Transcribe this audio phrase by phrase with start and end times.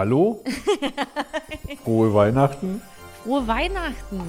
[0.00, 0.42] Hallo?
[1.84, 2.80] Frohe Weihnachten.
[3.22, 4.22] Frohe Weihnachten!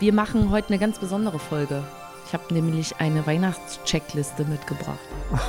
[0.00, 1.84] Wir machen heute eine ganz besondere Folge.
[2.26, 4.98] Ich habe nämlich eine Weihnachtscheckliste mitgebracht.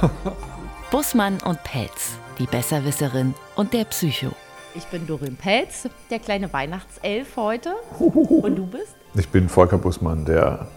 [0.92, 4.34] Bussmann und Pelz, die Besserwisserin und der Psycho.
[4.76, 7.74] Ich bin Dorin Pelz, der kleine Weihnachtself heute.
[8.00, 8.98] Und du bist?
[9.16, 10.68] Ich bin Volker Bussmann, der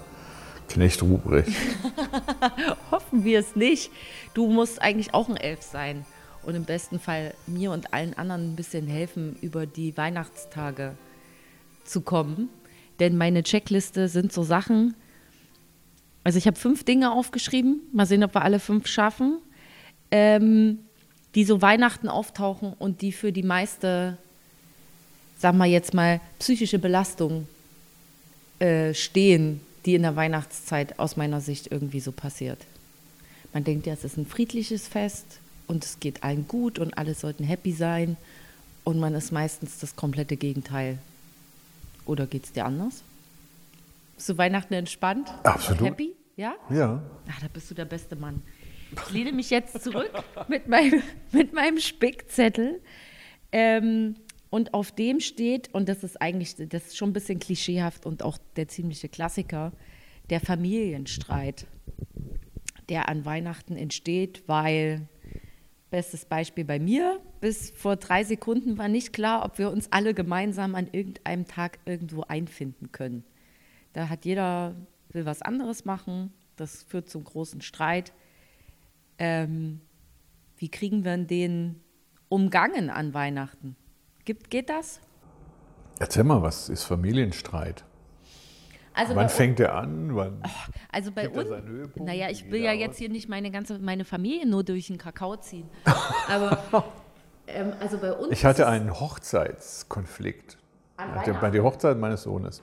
[0.68, 1.50] Knecht Ruprecht.
[2.92, 3.90] Hoffen wir es nicht.
[4.32, 6.06] Du musst eigentlich auch ein Elf sein
[6.46, 10.96] und im besten Fall mir und allen anderen ein bisschen helfen, über die Weihnachtstage
[11.84, 12.48] zu kommen.
[13.00, 14.94] Denn meine Checkliste sind so Sachen,
[16.22, 19.38] also ich habe fünf Dinge aufgeschrieben, mal sehen, ob wir alle fünf schaffen,
[20.10, 20.78] ähm,
[21.34, 24.16] die so Weihnachten auftauchen und die für die meiste,
[25.38, 27.46] sagen wir jetzt mal, psychische Belastung
[28.60, 32.58] äh, stehen, die in der Weihnachtszeit aus meiner Sicht irgendwie so passiert.
[33.52, 37.14] Man denkt ja, es ist ein friedliches Fest und es geht allen gut und alle
[37.14, 38.16] sollten happy sein
[38.84, 40.98] und man ist meistens das komplette Gegenteil.
[42.04, 43.02] Oder geht es dir anders?
[44.14, 45.28] Bist du Weihnachten entspannt?
[45.42, 45.82] Absolut.
[45.82, 46.14] Happy?
[46.36, 46.54] Ja?
[46.70, 47.02] Ja.
[47.28, 48.42] Ach, da bist du der beste Mann.
[48.92, 50.12] Ich lehne mich jetzt zurück
[50.48, 52.80] mit meinem, mit meinem Spickzettel.
[53.52, 54.16] Ähm,
[54.50, 58.22] und auf dem steht, und das ist eigentlich, das ist schon ein bisschen klischeehaft und
[58.22, 59.72] auch der ziemliche Klassiker,
[60.30, 61.66] der Familienstreit,
[62.88, 65.08] der an Weihnachten entsteht, weil,
[65.90, 70.14] bestes Beispiel bei mir, bis vor drei Sekunden war nicht klar, ob wir uns alle
[70.14, 73.24] gemeinsam an irgendeinem Tag irgendwo einfinden können.
[73.92, 74.74] Da hat jeder,
[75.10, 78.12] will was anderes machen, das führt zum großen Streit.
[79.18, 79.80] Ähm,
[80.56, 81.80] wie kriegen wir den
[82.28, 83.76] umgangen an Weihnachten?
[84.24, 85.00] Gibt, geht das?
[85.98, 87.84] Erzähl mal, was ist Familienstreit?
[88.96, 90.16] Also Wann fängt er an?
[90.16, 90.42] Wann
[90.90, 91.50] Also bei uns,
[91.96, 92.96] naja, ich will ja jetzt aus?
[92.96, 95.68] hier nicht meine ganze, meine Familie nur durch den Kakao ziehen.
[96.30, 96.58] Aber
[97.46, 98.32] ähm, also bei uns.
[98.32, 100.56] ich hatte einen Hochzeitskonflikt.
[100.96, 102.62] Hatte bei der Hochzeit meines Sohnes.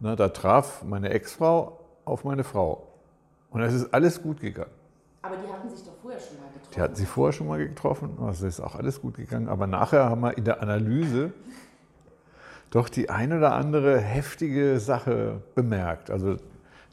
[0.00, 2.88] Na, da traf meine Ex-Frau auf meine Frau.
[3.50, 4.72] Und es ist alles gut gegangen.
[5.22, 6.72] Aber die hatten sich doch vorher schon mal getroffen.
[6.74, 9.48] Die hatten sie vorher schon mal getroffen, also ist auch alles gut gegangen.
[9.48, 11.32] Aber nachher haben wir in der Analyse
[12.76, 16.10] doch die ein oder andere heftige Sache bemerkt.
[16.10, 16.36] Also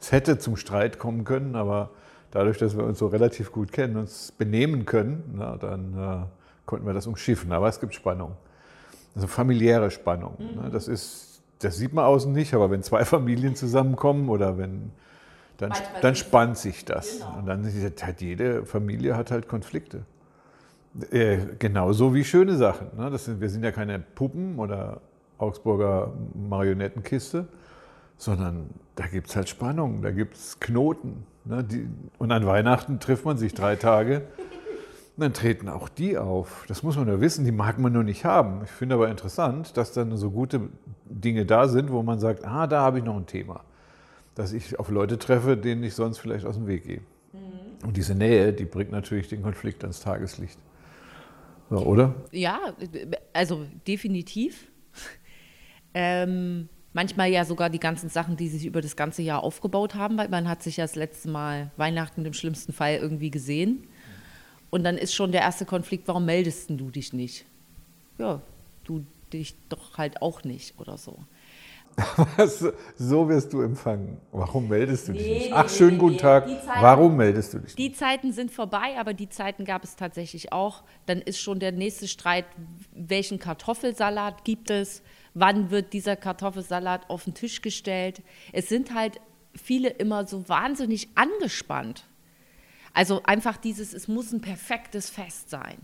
[0.00, 1.90] es hätte zum Streit kommen können, aber
[2.30, 6.26] dadurch, dass wir uns so relativ gut kennen, uns benehmen können, na, dann äh,
[6.66, 7.52] konnten wir das umschiffen.
[7.52, 8.32] Aber es gibt Spannung.
[9.14, 10.36] Also familiäre Spannung.
[10.38, 10.70] Ne?
[10.72, 14.90] Das, ist, das sieht man außen nicht, aber wenn zwei Familien zusammenkommen oder wenn
[15.58, 17.18] dann, Manchmal dann spannt sich das.
[17.18, 17.38] Genau.
[17.38, 20.04] Und dann ist- hat jede Familie hat halt Konflikte.
[21.10, 22.88] Äh, genauso wie schöne Sachen.
[22.96, 23.10] Ne?
[23.10, 25.00] Das sind, wir sind ja keine Puppen oder
[25.38, 27.46] Augsburger Marionettenkiste,
[28.16, 31.24] sondern da gibt es halt Spannung, da gibt es Knoten.
[31.44, 31.64] Ne?
[31.64, 34.22] Die, und an Weihnachten trifft man sich drei Tage.
[35.16, 36.64] Und dann treten auch die auf.
[36.66, 38.62] Das muss man nur wissen, die mag man nur nicht haben.
[38.64, 40.62] Ich finde aber interessant, dass dann so gute
[41.04, 43.60] Dinge da sind, wo man sagt, ah, da habe ich noch ein Thema.
[44.34, 47.00] Dass ich auf Leute treffe, denen ich sonst vielleicht aus dem Weg gehe.
[47.84, 50.58] Und diese Nähe, die bringt natürlich den Konflikt ans Tageslicht.
[51.70, 52.14] So, oder?
[52.32, 52.58] Ja,
[53.32, 54.68] also definitiv.
[55.94, 60.16] Ähm, manchmal ja sogar die ganzen Sachen, die sich über das ganze Jahr aufgebaut haben,
[60.18, 63.84] weil man hat sich ja das letzte Mal Weihnachten im schlimmsten Fall irgendwie gesehen.
[64.70, 67.44] Und dann ist schon der erste Konflikt, warum meldest du dich nicht?
[68.18, 68.40] Ja,
[68.84, 71.16] du dich doch halt auch nicht oder so.
[72.36, 72.64] Was,
[72.98, 74.16] so wirst du empfangen.
[74.32, 75.46] Warum meldest du dich Nee, nicht?
[75.46, 76.18] nee, Ach, nee, schönen nee, guten.
[76.18, 76.48] Tag.
[76.48, 77.78] Zeiten- Warum meldest du dich nicht?
[77.78, 80.82] Die Zeiten sind vorbei, aber die Zeiten gab es tatsächlich auch.
[81.06, 82.46] Dann ist schon der nächste Streit,
[82.92, 85.02] welchen Kartoffelsalat gibt es?
[85.34, 88.22] Wann wird dieser Kartoffelsalat auf den Tisch gestellt?
[88.52, 89.20] Es sind halt
[89.54, 92.06] viele immer so wahnsinnig angespannt.
[92.92, 95.78] Also einfach dieses, es muss ein perfektes Fest sein.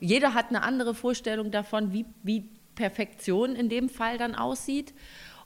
[0.00, 4.92] Jeder hat eine andere Vorstellung davon, wie, wie Perfektion in dem Fall dann aussieht.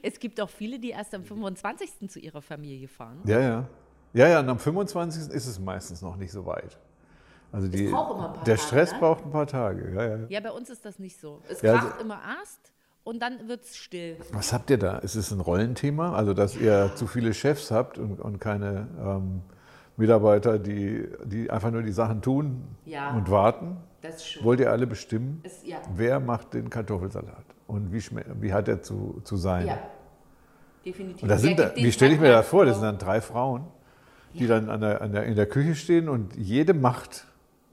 [0.00, 2.08] Es gibt auch viele, die erst am 25.
[2.08, 3.20] zu ihrer Familie fahren.
[3.26, 3.68] Ja, ja.
[4.14, 5.32] Ja, ja, und am 25.
[5.34, 6.78] ist es meistens noch nicht so weit.
[7.50, 8.98] Also die, braucht immer ein paar der Tage, Stress ne?
[8.98, 9.92] braucht ein paar Tage.
[9.94, 10.26] Ja, ja.
[10.28, 11.42] Ja, bei uns ist das nicht so.
[11.48, 12.71] Es Ja, kracht also- immer erst
[13.04, 14.16] und dann wird es still.
[14.32, 14.98] Was habt ihr da?
[14.98, 16.14] Ist es ein Rollenthema?
[16.14, 19.42] Also, dass ihr zu viele Chefs habt und, und keine ähm,
[19.96, 23.14] Mitarbeiter, die, die einfach nur die Sachen tun Ja.
[23.14, 23.76] und warten?
[24.00, 24.44] Das schon.
[24.44, 25.40] Wollt ihr alle bestimmen?
[25.44, 25.76] Es, ja.
[25.94, 27.44] Wer macht den Kartoffelsalat?
[27.66, 28.02] Und wie,
[28.40, 29.66] wie hat er zu, zu sein?
[29.66, 29.78] ja,
[30.84, 31.22] definitiv.
[31.22, 32.64] Und das sind, da, wie stelle ich mir das vor?
[32.66, 33.64] Das sind dann drei Frauen,
[34.34, 37.26] die dann an der, an der, in der Küche stehen und jede macht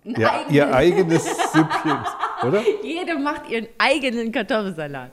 [0.04, 1.98] ihr, eigenes- ihr eigenes Süppchen,
[2.48, 2.62] oder?
[2.84, 5.12] Jede macht ihren eigenen Kartoffelsalat.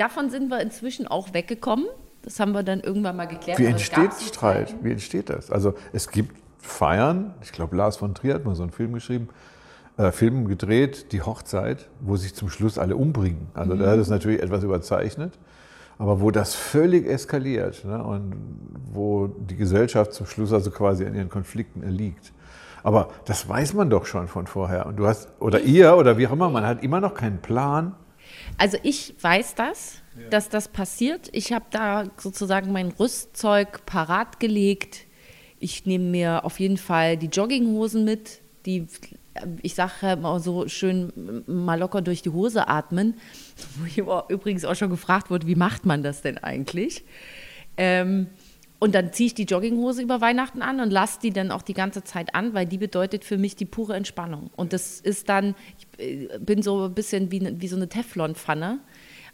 [0.00, 1.84] Davon sind wir inzwischen auch weggekommen.
[2.22, 3.58] Das haben wir dann irgendwann mal geklärt.
[3.58, 4.74] Wie es entsteht Streit?
[4.80, 5.50] Wie entsteht das?
[5.50, 9.28] Also es gibt Feiern, ich glaube Lars von Trier hat mal so einen Film geschrieben,
[9.98, 13.48] äh, Film gedreht, die Hochzeit, wo sich zum Schluss alle umbringen.
[13.52, 15.38] Also da ist natürlich etwas überzeichnet,
[15.98, 18.02] aber wo das völlig eskaliert ne?
[18.02, 18.32] und
[18.90, 22.32] wo die Gesellschaft zum Schluss also quasi an ihren Konflikten erliegt.
[22.82, 24.86] Aber das weiß man doch schon von vorher.
[24.86, 27.94] Und du hast, oder ihr, oder wie auch immer, man hat immer noch keinen Plan.
[28.58, 31.28] Also ich weiß das, dass das passiert.
[31.32, 35.06] Ich habe da sozusagen mein Rüstzeug parat gelegt.
[35.58, 38.86] Ich nehme mir auf jeden Fall die Jogginghosen mit, die
[39.62, 43.14] ich sage immer so schön mal locker durch die Hose atmen,
[43.78, 47.04] wo ich übrigens auch schon gefragt wurde, wie macht man das denn eigentlich?
[47.76, 48.26] Ähm,
[48.80, 51.74] und dann ziehe ich die Jogginghose über Weihnachten an und lasse die dann auch die
[51.74, 54.50] ganze Zeit an, weil die bedeutet für mich die pure Entspannung.
[54.56, 58.80] Und das ist dann, ich äh, bin so ein bisschen wie, wie so eine Teflonpfanne.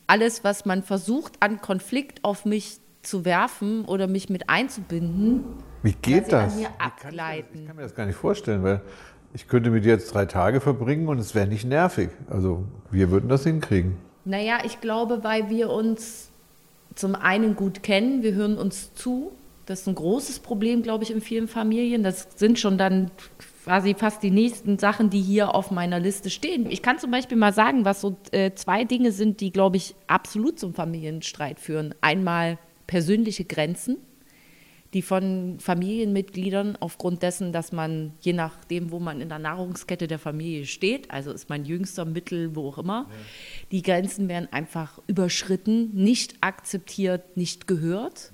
[0.08, 5.44] Alles, was man versucht, an Konflikt auf mich zu werfen oder mich mit einzubinden,
[5.82, 6.56] wie geht das?
[6.56, 7.44] Mir abgleiten.
[7.44, 8.82] Kann ich, ich, kann mir das gar nicht vorstellen, weil
[9.32, 12.10] ich könnte mit dir jetzt drei Tage verbringen und es wäre nicht nervig.
[12.28, 13.96] Also wir würden das hinkriegen.
[14.24, 16.30] Naja, ich glaube, weil wir uns
[16.96, 19.32] zum einen gut kennen, wir hören uns zu.
[19.66, 22.02] Das ist ein großes Problem, glaube ich, in vielen Familien.
[22.02, 23.10] Das sind schon dann
[23.64, 26.70] quasi fast die nächsten Sachen, die hier auf meiner Liste stehen.
[26.70, 29.94] Ich kann zum Beispiel mal sagen, was so äh, zwei Dinge sind, die, glaube ich,
[30.06, 31.94] absolut zum Familienstreit führen.
[32.00, 33.96] Einmal persönliche Grenzen
[34.94, 40.18] die von Familienmitgliedern aufgrund dessen, dass man je nachdem, wo man in der Nahrungskette der
[40.18, 43.16] Familie steht, also ist mein jüngster Mittel, wo auch immer, ja.
[43.72, 48.32] die Grenzen werden einfach überschritten, nicht akzeptiert, nicht gehört.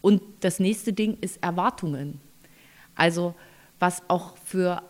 [0.00, 2.20] Und das nächste Ding ist Erwartungen.
[2.94, 3.34] Also
[3.78, 4.82] was auch für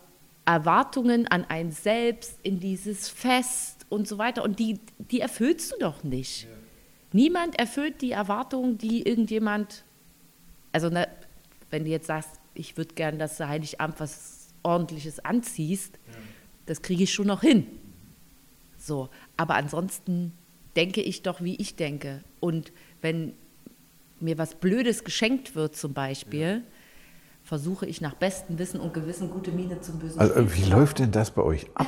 [0.45, 4.43] Erwartungen an ein Selbst in dieses Fest und so weiter.
[4.43, 6.43] Und die, die erfüllst du doch nicht.
[6.43, 6.49] Ja.
[7.13, 9.84] Niemand erfüllt die Erwartungen, die irgendjemand
[10.75, 11.07] also ne,
[11.69, 16.17] wenn du jetzt sagst, ich würde gern, dass du Heiligabend was Ordentliches anziehst, ja.
[16.65, 17.65] das kriege ich schon noch hin.
[18.77, 19.07] So,
[19.37, 20.33] aber ansonsten
[20.75, 22.25] denke ich doch, wie ich denke.
[22.41, 23.35] Und wenn
[24.19, 26.61] mir was Blödes geschenkt wird zum Beispiel, ja.
[27.41, 31.13] versuche ich nach bestem Wissen und Gewissen gute Miene zum bösen Also wie läuft denn
[31.13, 31.87] das bei euch ab?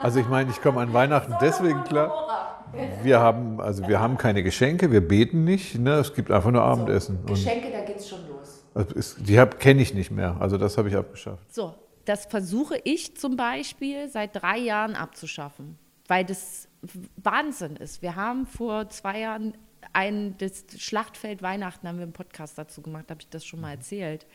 [0.00, 2.64] Also ich meine, ich komme an Weihnachten deswegen klar.
[3.02, 5.94] Wir haben, also wir haben keine Geschenke, wir beten nicht, ne?
[5.94, 7.18] es gibt einfach nur Abendessen.
[7.26, 8.38] So, Geschenke, da geht es schon los.
[8.38, 10.36] Also die kenne ich nicht mehr.
[10.40, 11.52] Also das habe ich abgeschafft.
[11.52, 11.74] So,
[12.04, 16.68] das versuche ich zum Beispiel seit drei Jahren abzuschaffen, weil das
[17.16, 18.02] Wahnsinn ist.
[18.02, 19.54] Wir haben vor zwei Jahren
[19.92, 23.72] ein das Schlachtfeld Weihnachten haben wir einen Podcast dazu gemacht, habe ich das schon mal
[23.72, 24.26] erzählt.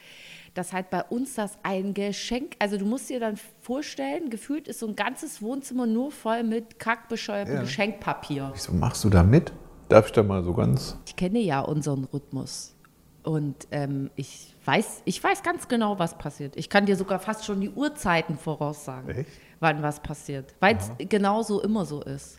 [0.54, 4.80] Dass halt bei uns das ein Geschenk, also du musst dir dann vorstellen, gefühlt ist
[4.80, 7.62] so ein ganzes Wohnzimmer nur voll mit kackbescheuertem ja.
[7.62, 8.52] Geschenkpapier.
[8.54, 9.52] Wieso machst du da mit?
[9.90, 10.98] Darf ich da mal so ganz?
[11.06, 12.76] Ich kenne ja unseren Rhythmus.
[13.24, 16.56] Und ähm, ich, weiß, ich weiß ganz genau, was passiert.
[16.58, 19.30] Ich kann dir sogar fast schon die Uhrzeiten voraussagen, Echt?
[19.60, 22.38] wann was passiert, weil es genauso immer so ist.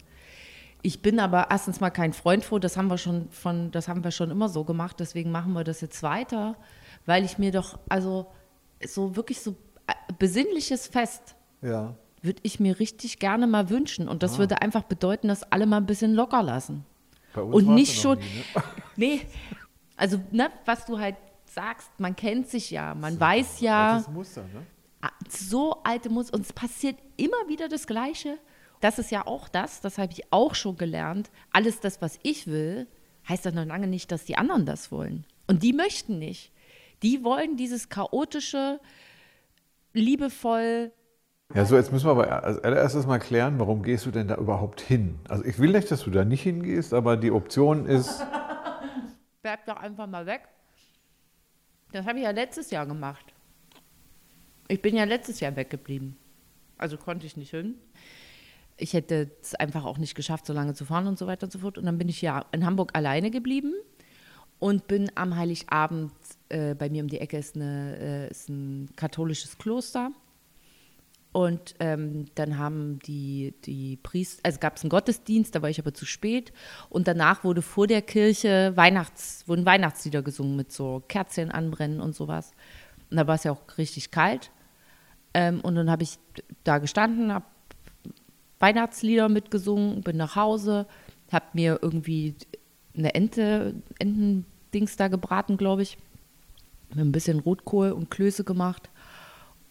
[0.82, 4.04] Ich bin aber erstens mal kein Freund vor, das haben wir schon von, das haben
[4.04, 6.56] wir schon immer so gemacht, deswegen machen wir das jetzt weiter,
[7.06, 8.26] weil ich mir doch, also
[8.86, 9.52] so wirklich so
[9.86, 11.94] äh, besinnliches Fest ja.
[12.20, 14.08] würde ich mir richtig gerne mal wünschen.
[14.08, 14.38] Und das ah.
[14.40, 16.84] würde einfach bedeuten, dass alle mal ein bisschen locker lassen.
[17.34, 18.18] und nicht schon.
[18.18, 18.62] Nie, ne?
[18.96, 19.20] nee,
[19.96, 23.94] also, ne, was du halt sagst, man kennt sich ja, man so, weiß ja.
[23.94, 24.66] Altes Muster, ne?
[25.00, 26.34] Ah, so alte Muster.
[26.34, 28.38] Und es passiert immer wieder das Gleiche.
[28.80, 31.30] Das ist ja auch das, das habe ich auch schon gelernt.
[31.52, 32.86] Alles das, was ich will,
[33.28, 35.24] heißt das noch lange nicht, dass die anderen das wollen.
[35.46, 36.52] Und die möchten nicht.
[37.02, 38.80] Die wollen dieses chaotische,
[39.92, 40.92] liebevoll.
[41.54, 44.36] Ja, so jetzt müssen wir aber als allererstes mal klären, warum gehst du denn da
[44.36, 45.18] überhaupt hin?
[45.28, 48.24] Also ich will nicht, dass du da nicht hingehst, aber die Option ist,
[49.44, 50.48] bleib doch einfach mal weg.
[51.92, 53.26] Das habe ich ja letztes Jahr gemacht.
[54.68, 56.16] Ich bin ja letztes Jahr weggeblieben.
[56.78, 57.74] Also konnte ich nicht hin.
[58.78, 61.50] Ich hätte es einfach auch nicht geschafft, so lange zu fahren und so weiter und
[61.50, 61.76] so fort.
[61.76, 63.74] Und dann bin ich ja in Hamburg alleine geblieben
[64.60, 66.12] und bin am Heiligabend,
[66.48, 70.10] äh, bei mir um die Ecke ist, eine, äh, ist ein katholisches Kloster.
[71.34, 75.80] Und ähm, dann haben die, die Priester, also gab es einen Gottesdienst, da war ich
[75.80, 76.52] aber zu spät.
[76.90, 82.14] Und danach wurde vor der Kirche Weihnachts, wurden Weihnachtslieder gesungen mit so Kerzen anbrennen und
[82.14, 82.52] sowas.
[83.10, 84.52] Und da war es ja auch richtig kalt.
[85.34, 86.20] Ähm, und dann habe ich
[86.62, 87.46] da gestanden, habe
[88.60, 90.86] Weihnachtslieder mitgesungen, bin nach Hause,
[91.32, 92.36] habe mir irgendwie
[92.96, 95.98] eine Ente, Entendings da gebraten, glaube ich.
[96.90, 98.88] Mit ein bisschen Rotkohl und Klöße gemacht.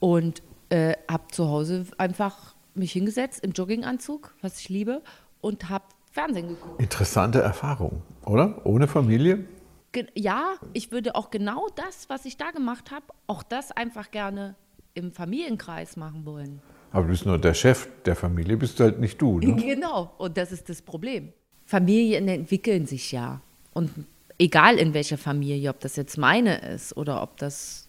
[0.01, 5.03] Und äh, habe zu Hause einfach mich hingesetzt im Jogginganzug, was ich liebe,
[5.39, 6.81] und habe Fernsehen geguckt.
[6.81, 8.65] Interessante Erfahrung, oder?
[8.65, 9.45] Ohne Familie?
[9.91, 14.09] Ge ja, ich würde auch genau das, was ich da gemacht habe, auch das einfach
[14.09, 14.55] gerne
[14.95, 16.59] im Familienkreis machen wollen.
[16.91, 19.39] Aber du bist nur der Chef der Familie, bist halt nicht du.
[19.39, 19.55] Ne?
[19.61, 21.33] Genau, und das ist das Problem.
[21.65, 23.41] Familien entwickeln sich ja.
[23.73, 23.91] Und
[24.39, 27.82] egal in welcher Familie, ob das jetzt meine ist oder ob das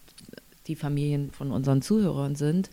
[0.67, 2.69] die Familien von unseren Zuhörern sind,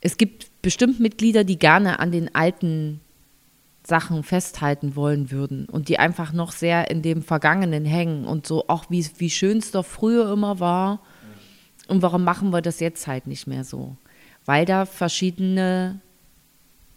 [0.00, 3.00] es gibt bestimmt Mitglieder, die gerne an den alten
[3.86, 8.68] Sachen festhalten wollen würden und die einfach noch sehr in dem Vergangenen hängen und so,
[8.68, 11.00] auch wie, wie schön es doch früher immer war.
[11.88, 13.96] Und warum machen wir das jetzt halt nicht mehr so?
[14.44, 16.00] Weil da verschiedene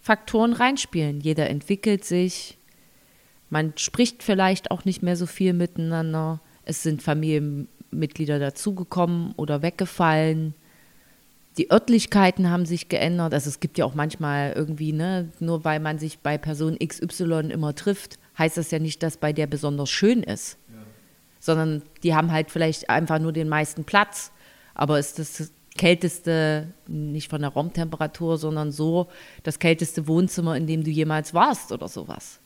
[0.02, 1.20] Faktoren reinspielen.
[1.20, 2.58] Jeder entwickelt sich,
[3.50, 6.42] man spricht vielleicht auch nicht mehr so viel miteinander.
[6.64, 7.02] Es sind
[7.90, 10.54] Familienmitglieder dazugekommen oder weggefallen
[11.58, 13.34] die Örtlichkeiten haben sich geändert.
[13.34, 17.50] Also es gibt ja auch manchmal irgendwie, ne, nur weil man sich bei Person XY
[17.52, 20.58] immer trifft, heißt das ja nicht, dass bei der besonders schön ist.
[20.70, 20.76] Ja.
[21.40, 24.32] Sondern die haben halt vielleicht einfach nur den meisten Platz.
[24.76, 29.08] Aber ist das kälteste, nicht von der Raumtemperatur, sondern so
[29.44, 32.40] das kälteste Wohnzimmer, in dem du jemals warst oder sowas.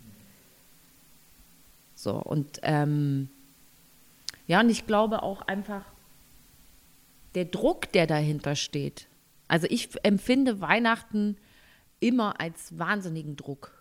[1.95, 3.29] So, und ähm,
[4.51, 5.85] ja, und ich glaube auch einfach,
[7.35, 9.07] der Druck, der dahinter steht.
[9.47, 11.37] Also ich empfinde Weihnachten
[12.01, 13.71] immer als wahnsinnigen Druck.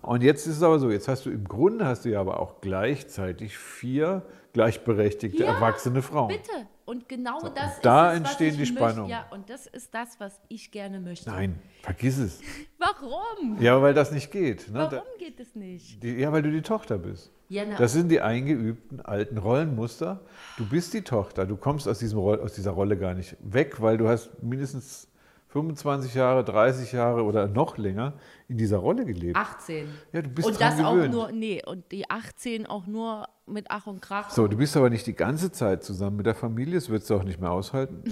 [0.00, 2.40] Und jetzt ist es aber so, jetzt hast du im Grunde hast du ja aber
[2.40, 4.22] auch gleichzeitig vier
[4.54, 6.28] gleichberechtigte ja, erwachsene Frauen.
[6.28, 6.68] Bitte.
[6.86, 9.10] Und genau so, das und da ist es, entstehen die Spannungen.
[9.10, 11.28] Ja, und das ist das, was ich gerne möchte.
[11.28, 12.40] Nein, vergiss es.
[12.78, 13.60] Warum?
[13.60, 14.70] Ja, weil das nicht geht.
[14.70, 14.88] Ne?
[14.90, 16.02] Warum geht es nicht?
[16.02, 17.30] Die, ja, weil du die Tochter bist.
[17.54, 20.20] Ja, das sind die eingeübten alten Rollenmuster.
[20.56, 23.96] Du bist die Tochter, du kommst aus, diesem, aus dieser Rolle gar nicht weg, weil
[23.96, 25.08] du hast mindestens
[25.54, 28.14] 25 Jahre, 30 Jahre oder noch länger
[28.48, 29.36] in dieser Rolle gelebt.
[29.36, 29.86] 18.
[30.12, 31.06] Ja, du bist Und das gewöhnt.
[31.06, 34.30] auch nur, nee, und die 18 auch nur mit Ach und Krach.
[34.30, 37.14] So, du bist aber nicht die ganze Zeit zusammen mit der Familie, das würdest du
[37.14, 38.02] auch nicht mehr aushalten.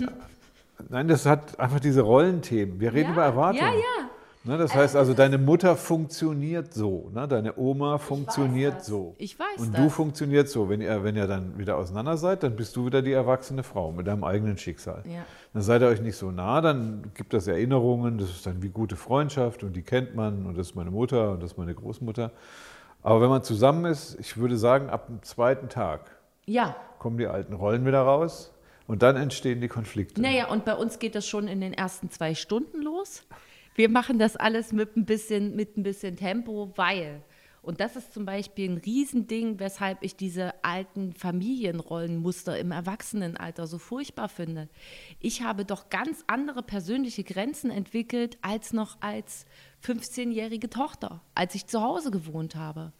[0.88, 2.78] Nein, das hat einfach diese Rollenthemen.
[2.78, 3.64] Wir reden ja, über Erwartungen.
[3.64, 4.11] Ja, ja.
[4.44, 9.14] Ne, das heißt also, deine Mutter funktioniert so, ne, deine Oma funktioniert ich so.
[9.18, 9.80] Ich weiß Und das.
[9.80, 10.68] du funktionierst so.
[10.68, 13.92] Wenn ihr, wenn ihr dann wieder auseinander seid, dann bist du wieder die erwachsene Frau
[13.92, 15.04] mit deinem eigenen Schicksal.
[15.06, 15.25] Ja.
[15.52, 18.70] Dann seid ihr euch nicht so nah, dann gibt es Erinnerungen, das ist dann wie
[18.70, 21.75] gute Freundschaft und die kennt man und das ist meine Mutter und das ist meine
[21.75, 22.32] Großmutter.
[23.04, 26.75] Aber wenn man zusammen ist, ich würde sagen, ab dem zweiten Tag ja.
[26.99, 28.52] kommen die alten Rollen wieder raus
[28.88, 30.20] und dann entstehen die Konflikte.
[30.20, 33.22] Naja, und bei uns geht das schon in den ersten zwei Stunden los.
[33.75, 37.23] Wir machen das alles mit ein bisschen, mit ein bisschen Tempo, weil.
[37.62, 43.79] Und das ist zum Beispiel ein Riesending, weshalb ich diese alten Familienrollenmuster im Erwachsenenalter so
[43.79, 44.69] furchtbar finde.
[45.21, 49.47] Ich habe doch ganz andere persönliche Grenzen entwickelt als noch als
[49.85, 52.93] 15-jährige Tochter, als ich zu Hause gewohnt habe.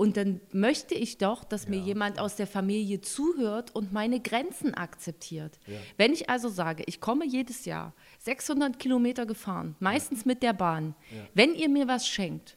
[0.00, 1.72] Und dann möchte ich doch, dass ja.
[1.72, 5.60] mir jemand aus der Familie zuhört und meine Grenzen akzeptiert.
[5.66, 5.76] Ja.
[5.98, 10.94] Wenn ich also sage, ich komme jedes Jahr 600 Kilometer gefahren, meistens mit der Bahn,
[11.14, 11.18] ja.
[11.34, 12.56] wenn ihr mir was schenkt,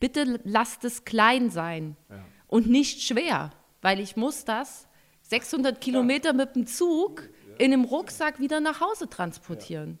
[0.00, 1.96] bitte lasst es klein sein
[2.46, 4.86] und nicht schwer, weil ich muss das
[5.22, 9.98] 600 Kilometer mit dem Zug in einem Rucksack wieder nach Hause transportieren.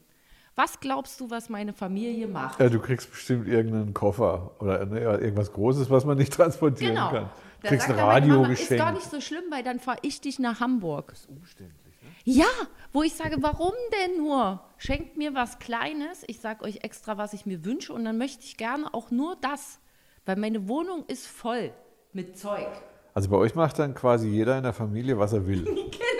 [0.54, 2.60] Was glaubst du, was meine Familie macht?
[2.60, 7.10] Ja, du kriegst bestimmt irgendeinen Koffer oder ne, irgendwas Großes, was man nicht transportieren genau.
[7.10, 7.30] kann.
[7.62, 8.72] Du kriegst ein Radio geschenkt.
[8.72, 11.08] Ist gar nicht so schlimm, weil dann fahre ich dich nach Hamburg.
[11.10, 12.02] Das ist umständlich.
[12.02, 12.08] Ne?
[12.24, 12.46] Ja,
[12.92, 14.60] wo ich sage, warum denn nur?
[14.76, 18.44] Schenkt mir was Kleines, ich sage euch extra, was ich mir wünsche und dann möchte
[18.44, 19.78] ich gerne auch nur das,
[20.26, 21.72] weil meine Wohnung ist voll
[22.12, 22.68] mit Zeug.
[23.14, 25.64] Also bei euch macht dann quasi jeder in der Familie, was er will.
[25.64, 26.11] genau.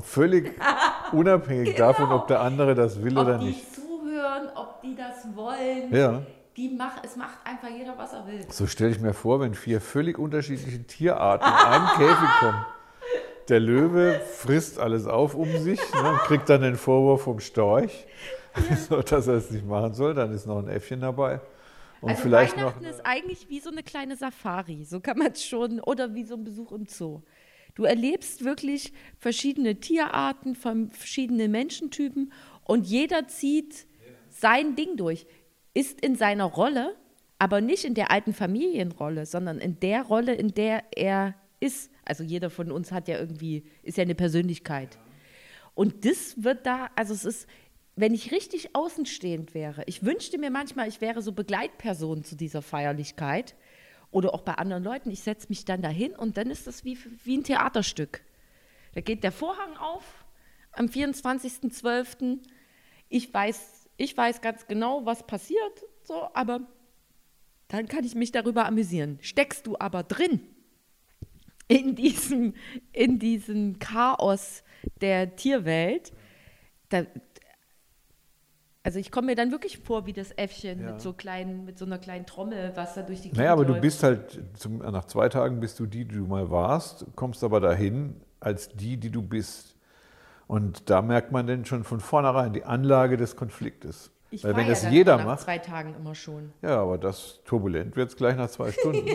[0.00, 0.54] Völlig
[1.12, 1.88] unabhängig genau.
[1.88, 3.62] davon, ob der andere das will ob oder nicht.
[3.62, 5.94] Ob die zuhören, ob die das wollen.
[5.94, 6.22] Ja.
[6.56, 8.40] Die mach, es macht einfach jeder, was er will.
[8.50, 12.66] So stelle ich mir vor, wenn vier völlig unterschiedliche Tierarten in einem Käfig kommen.
[13.48, 18.06] Der Löwe frisst alles auf um sich, ne, kriegt dann den Vorwurf vom Storch,
[18.70, 18.76] ja.
[18.88, 20.14] so, dass er es nicht machen soll.
[20.14, 21.40] Dann ist noch ein Äffchen dabei.
[22.00, 25.32] Und also vielleicht Weihnachten noch, ist eigentlich wie so eine kleine Safari, so kann man
[25.32, 27.22] es schon, oder wie so ein Besuch im Zoo.
[27.78, 32.32] Du erlebst wirklich verschiedene Tierarten, verschiedene Menschentypen
[32.64, 33.86] und jeder zieht
[34.30, 35.26] sein Ding durch,
[35.74, 36.96] ist in seiner Rolle,
[37.38, 41.92] aber nicht in der alten Familienrolle, sondern in der Rolle, in der er ist.
[42.04, 44.98] Also jeder von uns hat ja irgendwie, ist ja eine Persönlichkeit.
[45.76, 47.46] Und das wird da, also es ist,
[47.94, 52.60] wenn ich richtig außenstehend wäre, ich wünschte mir manchmal, ich wäre so Begleitperson zu dieser
[52.60, 53.54] Feierlichkeit,
[54.10, 56.98] oder auch bei anderen Leuten, ich setze mich dann dahin und dann ist das wie,
[57.24, 58.22] wie ein Theaterstück.
[58.94, 60.24] Da geht der Vorhang auf
[60.72, 62.38] am 24.12.
[63.08, 66.60] Ich weiß, ich weiß ganz genau, was passiert, so, aber
[67.68, 69.18] dann kann ich mich darüber amüsieren.
[69.20, 70.40] Steckst du aber drin
[71.68, 72.54] in diesem,
[72.92, 74.64] in diesem Chaos
[75.00, 76.12] der Tierwelt,
[76.88, 77.04] da,
[78.84, 80.92] Also ich komme mir dann wirklich vor wie das Äffchen Ja.
[80.92, 83.64] mit so kleinen, mit so einer kleinen Trommel, was da durch die Gegend Naja, aber
[83.64, 83.82] du läuft.
[83.82, 87.60] bist halt, zum, nach zwei Tagen bist du die, die du mal warst, kommst aber
[87.60, 89.74] dahin als die, die du bist.
[90.46, 94.10] Und da merkt man dann schon von vornherein die Anlage des Konfliktes.
[94.30, 96.52] Ich Weil wenn ja das jeder nach macht, zwei Tagen immer schon.
[96.62, 99.06] ja, aber das turbulent wird es gleich nach zwei Stunden.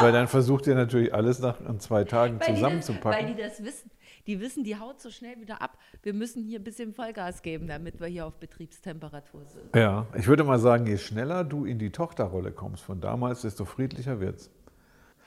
[0.00, 3.26] Weil dann versucht ihr natürlich alles nach an zwei Tagen Weil die, das, weil zusammenzupacken.
[3.28, 3.90] die das wissen.
[4.26, 5.76] Die wissen, die haut so schnell wieder ab.
[6.02, 9.74] Wir müssen hier ein bisschen Vollgas geben, damit wir hier auf Betriebstemperatur sind.
[9.74, 13.64] Ja, ich würde mal sagen, je schneller du in die Tochterrolle kommst von damals, desto
[13.64, 14.50] friedlicher wird's.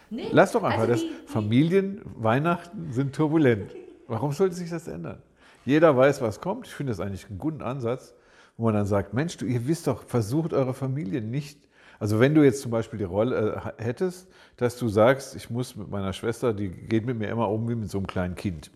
[0.09, 3.75] Nee, Lass doch einfach, also das die- die- Familien, Weihnachten sind turbulent.
[4.07, 5.21] Warum sollte sich das ändern?
[5.65, 6.67] Jeder weiß, was kommt.
[6.67, 8.13] Ich finde das eigentlich einen guten Ansatz,
[8.55, 11.59] wo man dann sagt, Mensch, du, ihr wisst doch, versucht eure Familie nicht.
[11.99, 15.75] Also wenn du jetzt zum Beispiel die Rolle äh, hättest, dass du sagst, ich muss
[15.75, 18.69] mit meiner Schwester, die geht mit mir immer um wie mit so einem kleinen Kind.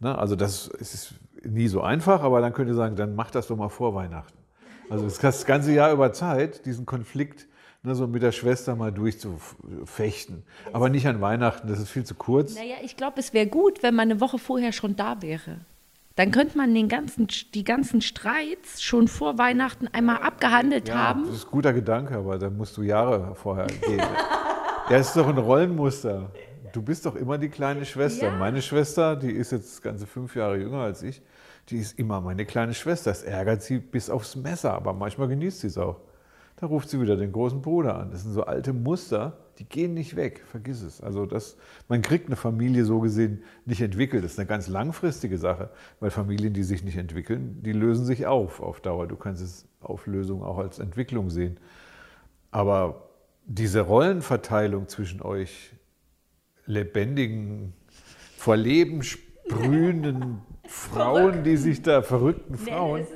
[0.00, 0.16] Ne?
[0.16, 1.14] Also das ist
[1.44, 4.36] nie so einfach, aber dann könnt ihr sagen, dann mach das doch mal vor Weihnachten.
[4.90, 7.46] Also das, das ganze Jahr über Zeit, diesen Konflikt
[7.82, 10.44] ne, so mit der Schwester mal durchzufechten.
[10.72, 12.54] Aber nicht an Weihnachten, das ist viel zu kurz.
[12.54, 15.60] Naja, ich glaube, es wäre gut, wenn man eine Woche vorher schon da wäre.
[16.16, 21.26] Dann könnte man den ganzen, die ganzen Streits schon vor Weihnachten einmal abgehandelt Ja, haben.
[21.26, 23.98] das ist ein guter Gedanke, aber da musst du Jahre vorher gehen.
[24.90, 26.32] ja, es ist doch ein Rollenmuster.
[26.72, 28.26] Du bist doch immer die kleine Schwester.
[28.26, 28.36] Ja.
[28.36, 31.22] Meine Schwester, die ist jetzt ganze fünf Jahre jünger als ich,
[31.68, 33.10] die ist immer meine kleine Schwester.
[33.10, 36.00] Das ärgert sie bis aufs Messer, aber manchmal genießt sie es auch.
[36.60, 38.10] Da ruft sie wieder den großen Bruder an.
[38.10, 40.42] Das sind so alte Muster, die gehen nicht weg.
[40.44, 41.00] Vergiss es.
[41.00, 41.56] Also das,
[41.88, 44.24] man kriegt eine Familie so gesehen nicht entwickelt.
[44.24, 45.70] Das ist eine ganz langfristige Sache,
[46.00, 49.06] weil Familien, die sich nicht entwickeln, die lösen sich auf auf Dauer.
[49.06, 51.58] Du kannst es Auflösung auch als Entwicklung sehen.
[52.50, 53.08] Aber
[53.46, 55.72] diese Rollenverteilung zwischen euch
[56.68, 57.72] lebendigen,
[58.36, 63.06] vor Leben sprühenden Frauen, die sich da verrückten Frauen.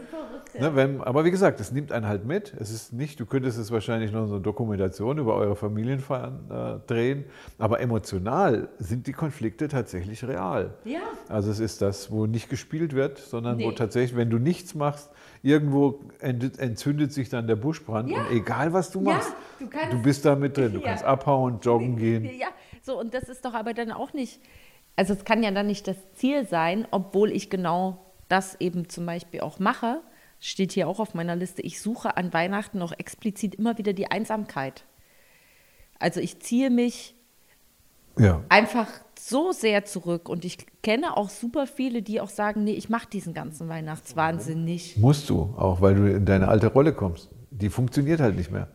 [0.58, 2.52] Ne, wenn, aber wie gesagt, es nimmt einen halt mit.
[2.60, 6.86] Es ist nicht, du könntest es wahrscheinlich noch so eine Dokumentation über eure Familienfeiern äh,
[6.86, 7.24] drehen,
[7.58, 10.74] aber emotional sind die Konflikte tatsächlich real.
[10.84, 11.00] Ja.
[11.30, 13.74] Also es ist das, wo nicht gespielt wird, sondern wo Nee.
[13.76, 15.08] tatsächlich, wenn du nichts machst,
[15.42, 18.18] irgendwo ent- entzündet sich dann der Buschbrand Ja.
[18.20, 20.74] und egal was du Ja, machst, du kannst- du bist da mit drin.
[20.74, 20.88] Du Ja.
[20.88, 22.28] kannst abhauen, joggen gehen.
[22.82, 24.40] So, und das ist doch aber dann auch nicht,
[24.96, 29.06] also es kann ja dann nicht das Ziel sein, obwohl ich genau das eben zum
[29.06, 30.00] Beispiel auch mache,
[30.40, 34.10] steht hier auch auf meiner Liste, ich suche an Weihnachten noch explizit immer wieder die
[34.10, 34.84] Einsamkeit.
[36.00, 37.14] Also ich ziehe mich
[38.18, 38.42] Ja.
[38.48, 42.88] einfach so sehr zurück und ich kenne auch super viele, die auch sagen, nee, ich
[42.88, 44.96] mache diesen ganzen Weihnachtswahnsinn nicht.
[44.98, 47.30] Musst du, auch weil du in deine alte Rolle kommst.
[47.52, 48.66] Die funktioniert halt nicht mehr.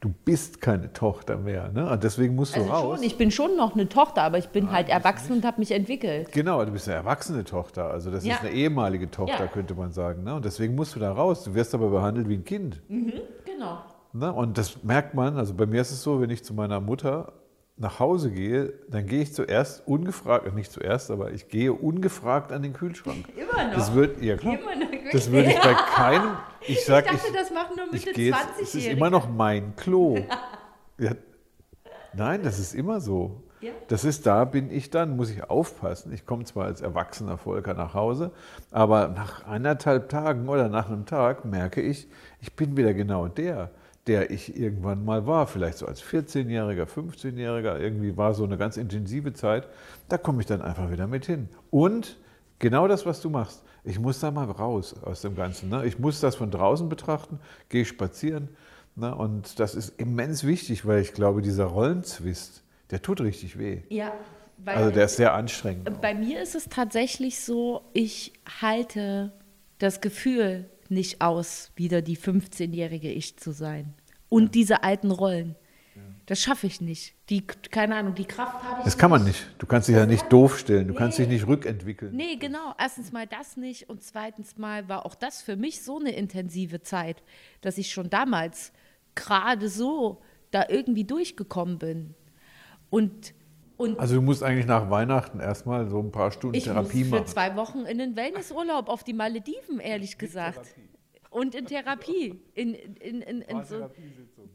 [0.00, 1.70] Du bist keine Tochter mehr.
[1.72, 1.90] Ne?
[1.90, 2.96] Und deswegen musst du Also raus.
[2.98, 5.72] schon, ich bin schon noch eine Tochter, aber ich bin halt erwachsen und habe mich
[5.72, 6.30] entwickelt.
[6.30, 7.90] Genau, du bist eine erwachsene Tochter.
[7.90, 8.34] Also das Ja.
[8.34, 9.46] ist eine ehemalige Tochter, Ja.
[9.48, 10.22] könnte man sagen.
[10.22, 10.34] Ne?
[10.36, 11.42] Und deswegen musst du da raus.
[11.42, 12.80] Du wirst aber behandelt wie ein Kind.
[12.88, 13.78] Genau.
[14.12, 14.32] Ne?
[14.32, 17.32] Und das merkt man, also bei mir ist es so, wenn ich zu meiner Mutter
[17.78, 22.52] nach Hause gehe, dann gehe ich zuerst ungefragt, äh, nicht zuerst, aber ich gehe ungefragt
[22.52, 23.26] an den Kühlschrank.
[23.36, 23.74] Immer noch.
[23.74, 24.58] Das wird, ja klar.
[24.58, 24.88] Immer noch.
[25.12, 28.26] Das würde ich bei keinem, ich sag, ich dachte, ich, das machen nur Mitte gehe
[28.26, 28.96] jetzt, es ist 20-Jährige.
[28.96, 30.18] immer noch mein Klo.
[31.00, 31.12] Ja,
[32.12, 33.44] nein, das ist immer so.
[33.60, 33.70] Ja.
[33.86, 36.12] Das ist, da bin ich dann, muss ich aufpassen.
[36.12, 38.32] Ich komme zwar als erwachsener Volker nach Hause,
[38.72, 42.08] aber nach anderthalb Tagen oder nach einem Tag merke ich,
[42.40, 43.70] ich bin wieder genau der,
[44.08, 45.46] der ich irgendwann mal war.
[45.46, 49.68] Vielleicht so als 14-Jähriger, 15-Jähriger, irgendwie war so eine ganz intensive Zeit.
[50.08, 51.48] Da komme ich dann einfach wieder mit hin.
[51.70, 52.16] Und
[52.58, 53.62] genau das, was du machst.
[53.84, 55.68] Ich muss da mal raus aus dem Ganzen.
[55.68, 55.86] Ne?
[55.86, 58.48] Ich muss das von draußen betrachten, gehe spazieren.
[58.96, 59.14] Ne?
[59.14, 63.82] Und das ist immens wichtig, weil ich glaube, dieser Rollenzwist, der tut richtig weh.
[63.90, 64.12] Ja,
[64.64, 66.00] weil Also der ist sehr anstrengend.
[66.00, 69.32] bei mir ist es tatsächlich so, ich halte
[69.78, 73.94] das Gefühl nicht aus, wieder die 15-jährige Ich zu sein.
[74.28, 75.56] Und diese alten Rollen.
[76.26, 77.14] Das schaffe ich nicht.
[77.30, 79.46] Die, keine Ahnung, die Kraft habe ich Das kann man nicht.
[79.56, 80.86] Du kannst dich ja nicht doof stellen.
[80.86, 81.24] Du kannst Nee.
[81.24, 82.14] dich nicht rückentwickeln.
[82.14, 82.74] Nee, genau.
[82.78, 86.82] Erstens mal das nicht und zweitens mal war auch das für mich so eine intensive
[86.82, 87.22] Zeit,
[87.62, 88.72] dass ich schon damals
[89.14, 90.20] gerade so
[90.50, 92.14] da irgendwie durchgekommen bin.
[92.90, 93.32] Und,
[93.78, 97.08] und Also du musst eigentlich nach Weihnachten erstmal so ein paar Stunden ich Therapie muss
[97.08, 97.26] für machen.
[97.28, 100.74] zwei Wochen in den Wellnessurlaub auf die Malediven, ehrlich gesagt.
[101.30, 102.40] Und in Therapie.
[102.54, 103.88] In, in, in, in so,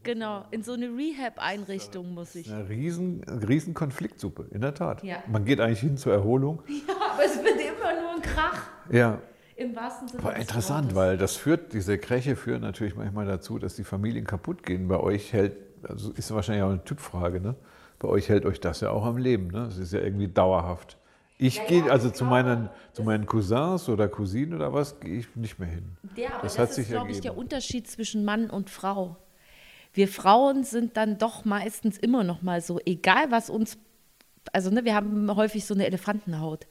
[0.03, 2.51] genau, in so eine Rehab-Einrichtung muss ich.
[2.51, 5.03] Eine riesen, riesen Konfliktsuppe, in der Tat.
[5.03, 5.17] Ja.
[5.27, 6.61] Man geht eigentlich hin zur Erholung.
[6.87, 8.67] Ja, aber es wird immer nur ein Krach.
[8.91, 9.21] Ja,
[9.55, 10.95] Im wahrsten Sinne aber interessant, Wortes.
[10.95, 14.87] weil das führt, diese Kräche führen natürlich manchmal dazu, dass die Familien kaputt gehen.
[14.87, 15.55] Bei euch hält,
[15.87, 17.55] also ist wahrscheinlich auch eine Typfrage, ne?
[18.03, 19.61] Bei euch hält euch das ja auch am Leben, ne?
[19.61, 20.97] Es ist ja irgendwie dauerhaft
[21.37, 25.57] Ich gehe also zu meinen, zu meinen Cousins oder Cousinen oder was, gehe ich nicht
[25.57, 25.95] mehr hin.
[26.17, 27.37] Ja, aber das, das, hat ist, sich glaube ich, der.
[27.37, 29.15] Unterschied zwischen Mann und Frau.
[29.93, 33.77] Wir Frauen sind dann doch meistens immer noch mal so, egal was uns,
[34.51, 36.67] also ne, wir haben häufig so eine Elefantenhaut.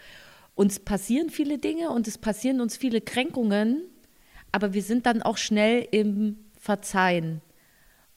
[0.54, 3.80] Uns passieren viele Dinge und es passieren uns viele Kränkungen,
[4.52, 7.40] aber wir sind dann auch schnell im Verzeihen.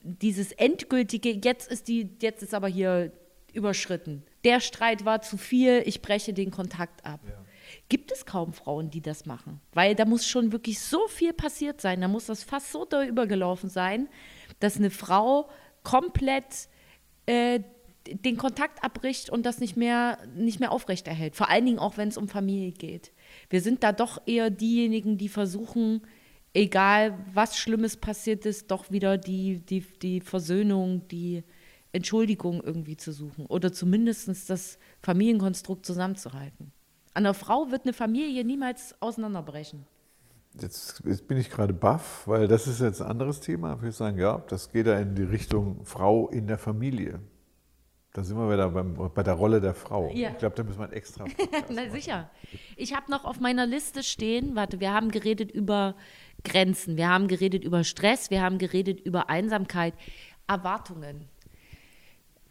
[0.08, 3.12] Dieses endgültige, jetzt ist die, jetzt ist aber hier
[3.54, 4.24] überschritten.
[4.44, 7.22] Der Streit war zu viel, ich breche den Kontakt ab.
[7.89, 9.60] Gibt es kaum Frauen, die das machen?
[9.74, 13.06] Weil da muss schon wirklich so viel passiert sein, da muss das fast so doll
[13.06, 14.08] übergelaufen sein,
[14.60, 15.50] dass eine Frau
[15.84, 16.70] komplett
[17.26, 17.62] äh,
[18.08, 21.36] den Kontakt abbricht und das nicht mehr, nicht mehr aufrechterhält.
[21.36, 23.12] Vor allen Dingen auch, wenn es um Familie geht.
[23.50, 26.02] Wir sind da doch eher diejenigen, die versuchen,
[26.56, 31.44] egal was Schlimmes passiert ist, doch wieder die, die, die Versöhnung, die
[31.91, 36.72] Entschuldigung irgendwie zu suchen oder zumindest das Familienkonstrukt zusammenzuhalten.
[37.13, 39.86] An einer Frau wird eine Familie niemals auseinanderbrechen.
[40.60, 43.74] Jetzt, jetzt bin ich gerade baff, weil das ist jetzt ein anderes Thema.
[43.76, 47.20] Ich würde sagen, ja, das geht ja in die Richtung Frau in der Familie.
[48.13, 50.10] Da sind wir wieder beim, bei der Rolle der Frau.
[50.13, 50.30] Ja.
[50.30, 51.26] Ich glaube, da müssen wir einen extra.
[51.70, 51.91] Na machen.
[51.91, 52.30] sicher.
[52.78, 55.96] Ich habe noch auf meiner Liste stehen, warte, wir haben geredet über
[56.45, 59.93] Grenzen, wir haben geredet über Stress, wir haben geredet über Einsamkeit,
[60.47, 61.27] Erwartungen.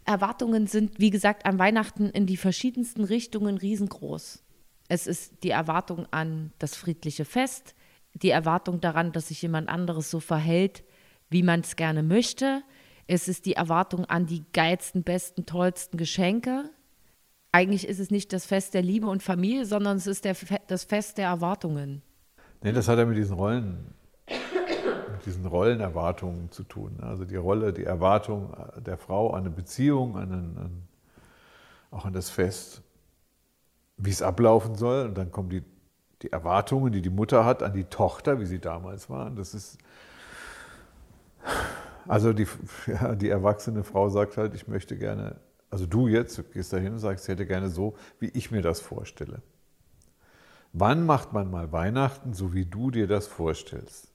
[0.05, 4.43] Erwartungen sind, wie gesagt, an Weihnachten in die verschiedensten Richtungen riesengroß.
[4.87, 7.73] Es ist die Erwartung an das friedliche Fest,
[8.13, 10.83] die Erwartung daran, dass sich jemand anderes so verhält,
[11.29, 12.61] wie man es gerne möchte.
[13.07, 16.69] Es ist die Erwartung an die geilsten, besten, tollsten Geschenke.
[17.51, 20.83] Eigentlich ist es nicht das Fest der Liebe und Familie, sondern es ist Fe- das
[20.83, 22.03] Fest der Erwartungen.
[22.61, 23.93] Nee, das hat ja mit diesen Rollen,
[24.27, 26.97] mit diesen Rollenerwartungen zu tun.
[26.99, 27.05] ne?
[27.05, 30.87] Also die Rolle, die Erwartung der Frau an eine Beziehung, an, an
[31.91, 32.81] auch an das Fest,
[33.97, 35.07] wie es ablaufen soll.
[35.07, 35.63] Und dann kommen die,
[36.21, 39.35] die Erwartungen, die die Mutter hat an die Tochter, wie sie damals waren.
[39.35, 39.77] Das ist
[42.07, 42.47] also die,
[42.87, 45.37] ja, die erwachsene Frau sagt halt, ich möchte gerne,
[45.69, 48.79] also du jetzt, gehst dahin und sagst, ich hätte gerne so, wie ich mir das
[48.79, 49.41] vorstelle.
[50.77, 54.11] Wann macht man mal Weihnachten, so wie du dir das vorstellst?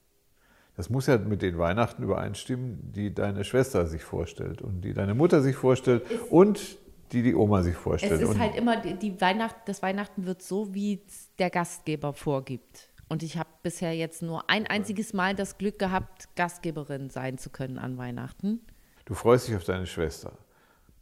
[0.76, 5.14] Das muss ja mit den Weihnachten übereinstimmen, die deine Schwester sich vorstellt und die deine
[5.14, 6.76] Mutter sich vorstellt und
[7.12, 8.12] die die Oma sich vorstellt.
[8.12, 12.12] Es ist und halt immer, die Weihnacht, das Weihnachten wird so, wie es der Gastgeber
[12.12, 12.90] vorgibt.
[13.08, 17.48] Und ich habe bisher jetzt nur ein einziges Mal das Glück gehabt, Gastgeberin sein zu
[17.48, 18.60] können an Weihnachten.
[19.06, 20.32] du freust dich auf deine Schwester.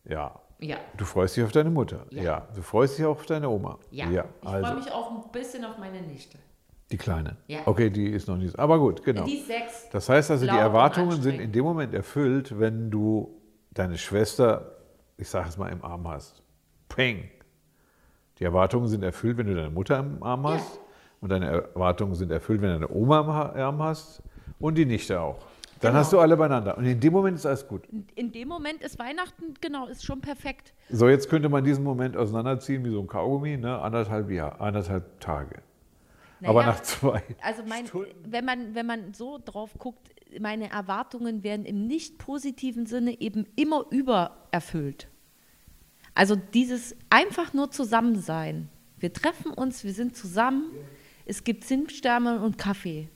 [0.05, 0.41] Ja.
[0.61, 0.77] Ja.
[0.97, 2.05] Du freust dich auf deine Mutter.
[2.11, 2.23] Ja.
[2.23, 2.49] Ja.
[2.55, 3.79] Du freust dich auch auf deine Oma.
[3.91, 4.25] Ja, ja.
[4.43, 6.39] ich Also freue mich auch ein bisschen auf meine Nichte.
[6.91, 7.37] die Kleine.
[7.47, 7.61] Ja.
[7.67, 8.53] Okay, die ist noch nicht.
[8.53, 9.25] so- Aber gut, genau.
[9.25, 9.89] Die ist sechs.
[9.91, 13.41] Das heißt also, die Erwartungen sind in dem Moment erfüllt, wenn du
[13.73, 14.73] deine Schwester,
[15.17, 16.43] ich sage es mal, im Arm hast.
[16.89, 17.31] Peng.
[18.39, 20.55] Die Erwartungen sind erfüllt, wenn du deine Mutter im Arm Ja.
[20.55, 20.81] hast.
[21.21, 24.23] Und deine Erwartungen sind erfüllt, wenn du deine Oma im Arm hast.
[24.59, 25.39] Und die Nichte auch.
[25.81, 26.01] Dann Genau.
[26.01, 26.77] hast du alle beieinander.
[26.77, 27.83] Und in dem Moment ist alles gut.
[28.17, 30.73] In dem Moment ist Weihnachten, genau, ist schon perfekt.
[30.91, 33.79] So, jetzt könnte man diesen Moment auseinanderziehen wie so ein Kaugummi, ne?
[33.81, 35.63] anderthalb Jahr, anderthalb Tage.
[36.43, 37.23] Aber Naja, nach zwei.
[37.43, 37.85] Also mein,
[38.25, 40.09] wenn, man, wenn man so drauf guckt,
[40.41, 45.09] meine Erwartungen werden im nicht positiven Sinne eben immer übererfüllt.
[46.15, 48.69] Also dieses einfach nur Zusammensein.
[48.99, 50.73] Wir treffen uns, wir sind zusammen,
[51.25, 53.09] es gibt Zimtsterne und Kaffee.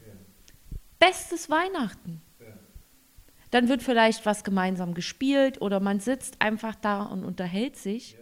[0.98, 2.22] Bestes Weihnachten.
[3.52, 8.16] Dann wird vielleicht was gemeinsam gespielt oder man sitzt einfach da und unterhält sich.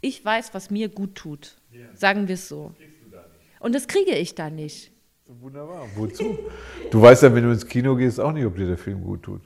[0.00, 1.56] Ich weiß, was mir gut tut.
[1.94, 2.74] Sagen wir es so.
[3.60, 4.92] Und das kriege ich da nicht.
[5.26, 5.86] Wunderbar.
[5.94, 6.38] Wozu?
[6.90, 9.22] Du weißt ja, wenn du ins Kino gehst, auch nicht, ob dir der Film gut
[9.22, 9.42] tut.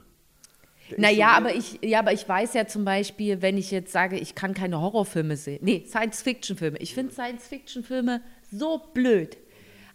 [0.97, 4.33] Naja, aber ich, ja, aber ich weiß ja zum Beispiel, wenn ich jetzt sage, ich
[4.33, 5.59] kann keine Horrorfilme sehen.
[5.61, 6.77] Nee, Science-Fiction-Filme.
[6.77, 9.37] Ich finde Science-Fiction-Filme so blöd.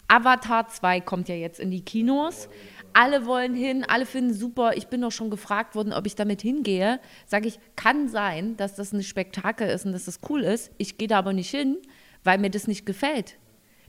[0.08, 2.48] Avatar 2 kommt ja jetzt in die Kinos.
[2.92, 4.76] Alle wollen hin, alle finden super.
[4.76, 7.00] Ich bin doch schon gefragt worden, ob ich damit hingehe.
[7.26, 10.70] Sage ich, kann sein, dass das ein Spektakel ist und dass das cool ist.
[10.79, 11.79] Ich gehe da aber nicht hin,
[12.24, 13.37] weil mir das nicht gefällt.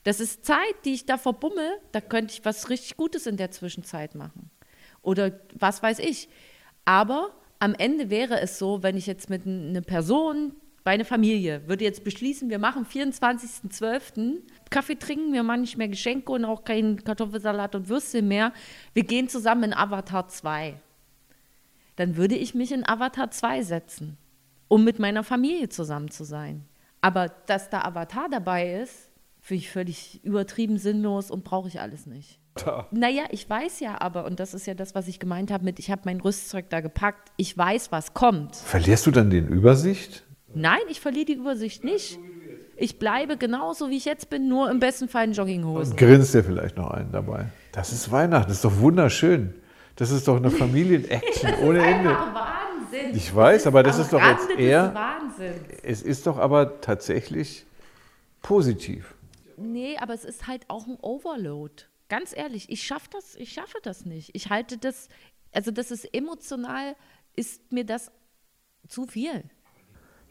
[0.04, 1.70] Das ist Zeit, die ich da verbummel.
[1.92, 4.50] Da könnte ich was richtig Gutes in der Zwischenzeit machen.
[5.02, 6.30] Oder was weiß ich.
[6.86, 11.84] Aber am Ende wäre es so, wenn ich jetzt mit einer Person, meine Familie, würde
[11.84, 14.40] jetzt beschließen, wir machen 24.12.
[14.70, 18.52] Kaffee trinken, wir machen nicht mehr Geschenke und auch keinen Kartoffelsalat und Würstchen mehr.
[18.94, 20.80] Wir gehen zusammen in Avatar 2.
[21.98, 24.18] Dann würde ich mich in Avatar 2 setzen,
[24.68, 26.66] um mit meiner Familie zusammen zu sein.
[27.02, 32.06] Aber dass da Avatar dabei ist, finde ich völlig übertrieben sinnlos und brauche ich alles
[32.06, 32.40] nicht.
[32.56, 32.88] Da.
[32.92, 35.80] Naja, ich weiß ja aber, und das ist ja das, was ich gemeint habe mit,
[35.80, 38.56] ich habe mein Rüstzeug da gepackt, ich weiß, was kommt.
[38.56, 40.26] Verlierst du dann den Übersicht?
[40.54, 42.20] Nein, ich verliere die Übersicht nicht.
[42.78, 45.96] Ich bleibe genauso, wie ich jetzt bin, nur im besten Fall in Jogginghosen.
[45.96, 47.46] Grinst dir vielleicht noch einen dabei.
[47.72, 49.54] Das ist Weihnachten, das ist doch wunderschön.
[49.98, 52.10] Das ist doch eine Familien-Action ohne Ende.
[52.10, 53.16] Wahnsinn.
[53.16, 55.60] Ich weiß, aber das ist doch jetzt Rande des eher- Wahnsinns.
[55.84, 57.66] Es ist doch aber tatsächlich
[58.42, 59.14] positiv.
[59.58, 61.84] Nee, aber es ist halt auch ein Overload.
[62.10, 64.32] Ganz ehrlich, ich schaffe das, ich schaffe das nicht.
[64.34, 65.08] Ich halte das,
[65.54, 66.96] also das ist emotional,
[67.36, 68.12] ist mir das
[68.88, 69.44] zu viel.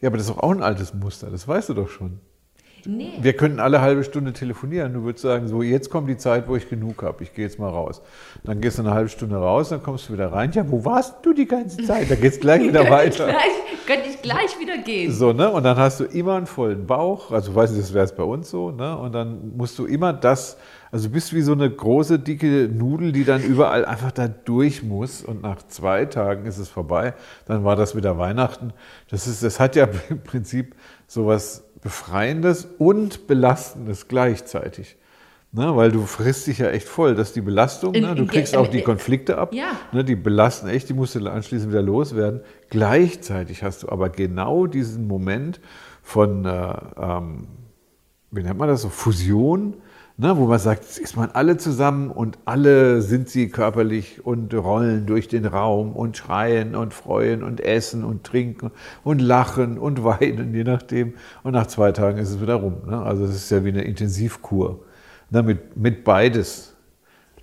[0.01, 2.19] Ja, aber das ist doch auch ein altes Muster, das weißt du doch schon.
[2.85, 3.13] Nee.
[3.21, 4.93] Wir könnten alle halbe Stunde telefonieren.
[4.93, 7.23] Du würdest sagen, so jetzt kommt die Zeit, wo ich genug habe.
[7.23, 8.01] Ich gehe jetzt mal raus.
[8.43, 10.51] Dann gehst du eine halbe Stunde raus, dann kommst du wieder rein.
[10.53, 12.09] Ja, wo warst du die ganze Zeit?
[12.09, 13.27] Dann geht's gleich wieder weiter.
[13.27, 15.11] Gleich, könnte ich gleich wieder gehen.
[15.11, 15.51] So, ne?
[15.51, 17.31] Und dann hast du immer einen vollen Bauch.
[17.31, 18.71] Also, weiß ich, das wäre es bei uns so.
[18.71, 18.97] Ne?
[18.97, 20.57] Und dann musst du immer das,
[20.91, 24.83] also du bist wie so eine große, dicke Nudel, die dann überall einfach da durch
[24.83, 25.23] muss.
[25.23, 27.13] Und nach zwei Tagen ist es vorbei.
[27.45, 28.73] Dann war das wieder Weihnachten.
[29.09, 30.75] Das, ist, das hat ja im Prinzip
[31.07, 34.97] so was Befreiendes und Belastendes gleichzeitig.
[35.53, 37.13] Ne, weil du frisst dich ja echt voll.
[37.13, 37.91] Das ist die Belastung.
[37.91, 38.15] Ne?
[38.15, 39.53] Du kriegst auch die Konflikte ab.
[39.53, 39.71] Ja.
[39.91, 42.39] Ne, die belasten echt, die musst du anschließend wieder loswerden.
[42.69, 45.59] Gleichzeitig hast du aber genau diesen Moment
[46.03, 47.47] von, äh, ähm,
[48.31, 49.75] wie nennt man das so, Fusion,
[50.17, 54.53] ne, wo man sagt, jetzt ist man alle zusammen und alle sind sie körperlich und
[54.53, 58.71] rollen durch den Raum und schreien und freuen und essen und trinken
[59.03, 61.13] und lachen und weinen, je nachdem.
[61.43, 62.77] Und nach zwei Tagen ist es wieder rum.
[62.87, 63.01] Ne?
[63.01, 64.79] Also es ist ja wie eine Intensivkur.
[65.29, 66.67] Ne, mit, mit beides.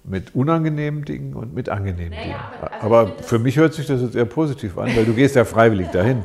[0.04, 2.34] Mit unangenehmen Dingen und mit angenehmen Dingen.
[2.62, 5.36] aber- also Aber für mich hört sich das jetzt eher positiv an, weil du gehst
[5.36, 6.24] ja freiwillig dahin.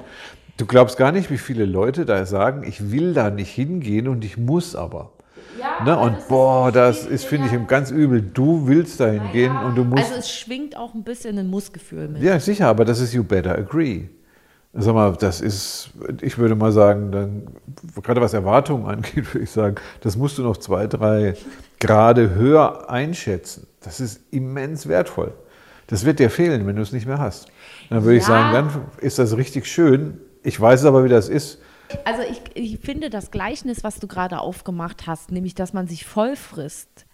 [0.57, 4.23] Du glaubst gar nicht, wie viele Leute da sagen, ich will da nicht hingehen und
[4.23, 5.12] ich muss aber.
[5.63, 5.93] Ja, Ne?
[5.93, 8.21] aber Und boah, ist- das ist, finde ich, ganz übel.
[8.21, 10.03] Du willst da hingehen und du musst.
[10.03, 12.21] Also es schwingt auch ein bisschen ein Mussgefühl mit.
[12.21, 14.05] ja, sicher, aber das ist you better agree.
[14.75, 17.43] Sag mal, das ist, ich würde mal sagen, dann,
[18.01, 21.35] gerade was Erwartungen angeht, würde ich sagen, das musst du noch zwei, drei
[21.79, 23.67] Grade höher einschätzen.
[23.81, 25.31] Das ist immens wertvoll.
[25.87, 27.47] Das wird dir fehlen, wenn du es nicht mehr hast.
[27.89, 28.29] Dann würde ich Ja.
[28.29, 30.17] sagen, dann ist das richtig schön.
[30.41, 31.59] Ich weiß aber, wie das ist.
[32.05, 36.05] Also ich, ich finde das Gleichnis, was du gerade aufgemacht hast, nämlich dass man sich
[36.05, 37.05] voll frisst,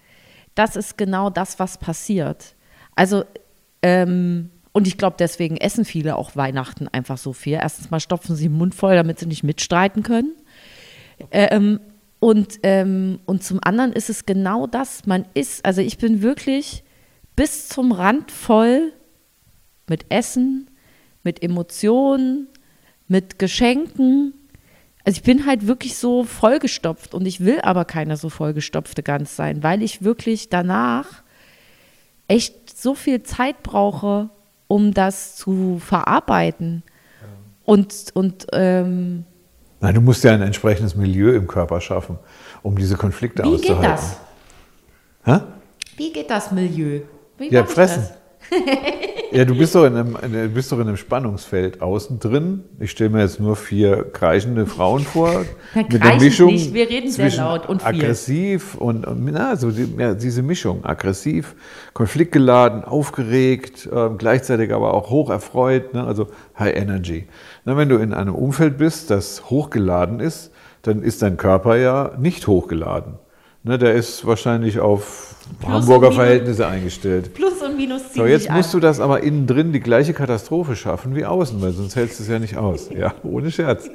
[0.55, 2.55] das ist genau das, was passiert.
[2.95, 3.23] Also,
[3.81, 7.53] ähm, und ich glaube, deswegen essen viele auch Weihnachten einfach so viel.
[7.53, 10.35] Erstens mal stopfen sie den Mund voll, damit sie nicht mitstreiten können.
[11.31, 11.79] Ähm,
[12.19, 16.83] und, ähm, und zum anderen ist es genau das, man ist, also ich bin wirklich
[17.35, 18.91] bis zum Rand voll
[19.87, 20.69] mit Essen,
[21.23, 22.47] mit Emotionen,
[23.07, 24.33] mit Geschenken.
[25.05, 29.35] Also ich bin halt wirklich so vollgestopft und ich will aber keine so vollgestopfte Gans
[29.35, 31.23] sein, weil ich wirklich danach
[32.27, 34.29] echt so viel Zeit brauche,
[34.67, 36.83] um das zu verarbeiten.
[37.65, 39.25] Und, und ähm,
[39.81, 42.19] Nein, du musst ja ein entsprechendes Milieu im Körper schaffen,
[42.61, 43.91] um diese Konflikte wie geht auszuhalten.
[43.91, 44.19] das?
[45.23, 45.39] Hä?
[45.95, 47.01] Wie geht das Milieu?
[47.37, 48.09] Wie Ja, fressen.
[49.31, 52.63] Ja, du bist doch in einem, du bist doch in einem Spannungsfeld außen drin.
[52.79, 55.45] Ich stelle mir jetzt nur vier kreischende Frauen vor.
[55.75, 57.89] Na, mit der Mischung nicht, wir reden sehr laut und viel.
[57.89, 60.83] aggressiv und, und na, so die, ja, diese Mischung.
[60.83, 61.55] Aggressiv,
[61.93, 66.03] konfliktgeladen, aufgeregt, ähm, gleichzeitig aber auch hoch erfreut, ne?
[66.03, 67.27] also High Energy.
[67.65, 72.11] Na, wenn du in einem Umfeld bist, das hochgeladen ist, dann ist dein Körper ja
[72.17, 73.19] nicht hochgeladen.
[73.69, 76.11] Ne, der ist wahrscheinlich auf Plus Hamburger.
[76.11, 77.35] Verhältnisse eingestellt.
[77.35, 78.81] Plus und Minus ziehen So, jetzt musst an.
[78.81, 82.23] du das aber innen drin die gleiche Katastrophe schaffen wie außen, weil sonst hältst du
[82.23, 82.89] es ja nicht aus.
[82.89, 83.87] Ja, ohne Scherz.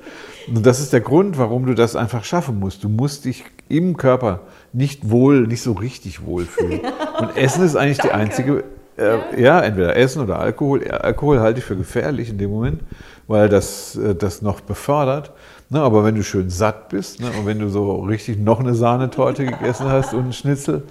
[0.47, 2.85] Und das ist der Grund, warum du das einfach schaffen musst.
[2.85, 6.81] Du musst dich im Körper nicht wohl, nicht so richtig wohl fühlen.
[7.19, 8.63] Und Essen ist eigentlich die einzige,
[8.97, 9.61] äh, ja.
[9.61, 10.89] entweder Essen oder Alkohol.
[10.89, 12.81] Alkohol halte ich für gefährlich in dem Moment,
[13.27, 15.33] weil das äh, das noch befördert.
[15.71, 18.75] Ne, aber wenn du schön satt bist ne, und wenn du so richtig noch eine
[18.75, 20.83] Sahnetorte gegessen hast und einen Schnitzel,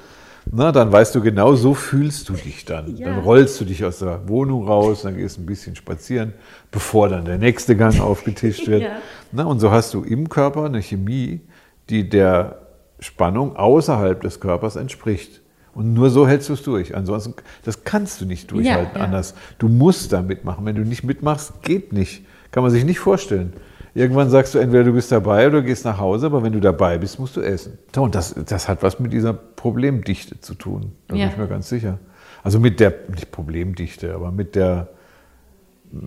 [0.51, 2.97] na, dann weißt du genau, so fühlst du dich dann.
[2.97, 3.09] Ja.
[3.09, 6.33] Dann rollst du dich aus der Wohnung raus, dann gehst ein bisschen spazieren,
[6.71, 8.83] bevor dann der nächste Gang aufgetischt wird.
[8.83, 8.97] Ja.
[9.31, 11.41] Na, und so hast du im Körper eine Chemie,
[11.89, 12.59] die der
[12.99, 15.41] Spannung außerhalb des Körpers entspricht.
[15.75, 16.95] Und nur so hältst du es durch.
[16.95, 17.33] Ansonsten,
[17.65, 19.05] das kannst du nicht durchhalten Ja, ja.
[19.05, 19.33] anders.
[19.57, 20.65] Du musst da mitmachen.
[20.65, 22.23] Wenn du nicht mitmachst, geht nicht.
[22.51, 23.53] Kann man sich nicht vorstellen.
[23.95, 26.59] Irgendwann sagst du entweder du bist dabei oder du gehst nach Hause, aber wenn du
[26.59, 27.77] dabei bist, musst du essen.
[27.95, 30.91] Und das, das hat was mit dieser Problemdichte zu tun.
[31.07, 31.25] Da Ja.
[31.25, 31.99] bin ich mir ganz sicher.
[32.43, 34.89] Also mit der, nicht Problemdichte, aber mit der,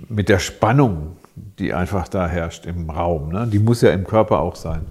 [0.09, 1.17] mit der Spannung,
[1.59, 3.31] die einfach da herrscht im Raum.
[3.31, 3.47] Ne?
[3.51, 4.83] Die muss ja im Körper auch sein.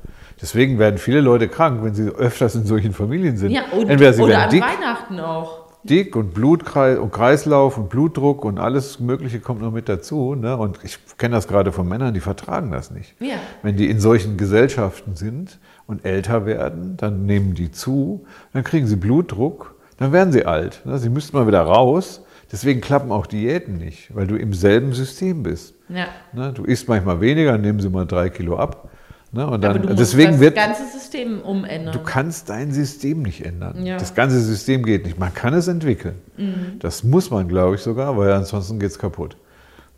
[0.45, 3.49] Deswegen werden viele Leute krank, wenn sie öfters in solchen Familien sind.
[3.49, 4.61] Ja, und, Entweder sie oder werden an dick.
[4.61, 5.65] Weihnachten auch.
[5.83, 10.35] dick und Blutkreis und Kreislauf und Blutdruck und alles Mögliche kommt noch mit dazu.
[10.35, 10.55] Ne?
[10.55, 13.15] Und ich kenne das gerade von Männern, die vertragen das nicht.
[13.19, 13.37] Ja.
[13.63, 18.85] Wenn die in solchen Gesellschaften sind und älter werden, dann nehmen die zu, dann kriegen
[18.85, 20.83] sie Blutdruck, dann werden sie alt.
[20.85, 20.99] Ne?
[20.99, 22.21] Sie müssten mal wieder raus.
[22.51, 25.73] Deswegen klappen auch Diäten nicht, weil du im selben System bist.
[25.89, 26.05] Ja.
[26.33, 26.53] Ne?
[26.53, 28.91] Du isst manchmal weniger, nehmen sie mal drei Kilo ab.
[29.35, 29.45] Ne?
[29.45, 31.93] Und dann, Aber du deswegen das wird, ganze System umändern.
[31.93, 33.85] Du kannst dein System nicht ändern.
[33.85, 33.97] Ja.
[33.97, 35.19] Das ganze System geht nicht.
[35.19, 36.15] Man kann es entwickeln.
[36.37, 36.79] Mhm.
[36.79, 39.35] Das muss man, glaube ich, sogar, weil ansonsten geht es kaputt.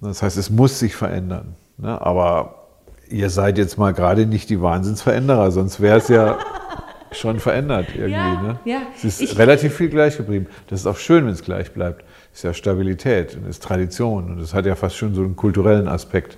[0.02, 1.54] Das heißt, es muss sich verändern.
[1.78, 2.02] Ne?
[2.02, 2.65] Aber
[3.10, 6.39] ihr seid jetzt mal gerade nicht die Wahnsinnsveränderer, sonst wäre es ja
[7.12, 8.12] schon verändert irgendwie.
[8.13, 8.60] Ja, ne?
[8.65, 8.78] ja.
[8.95, 10.47] Es ist Ich- relativ viel gleich geblieben.
[10.67, 12.04] Das ist auch schön, wenn es gleich bleibt.
[12.34, 15.36] Es ist ja Stabilität und ist Tradition und es hat ja fast schon so einen
[15.36, 16.38] kulturellen Aspekt.